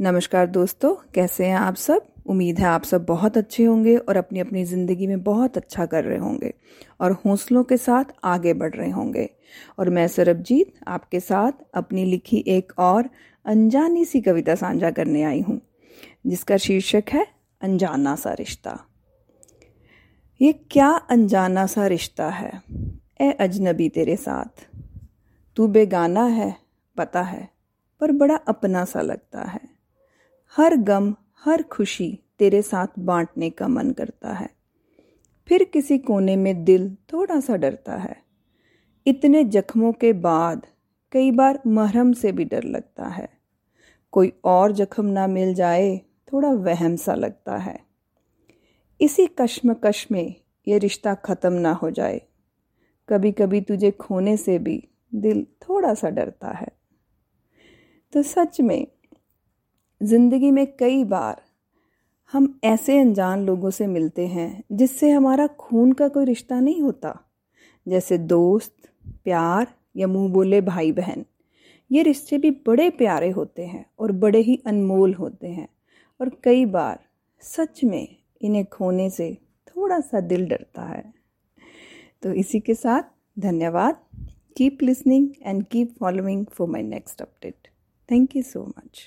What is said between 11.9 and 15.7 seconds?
लिखी एक और अनजानी सी कविता साझा करने आई हूँ,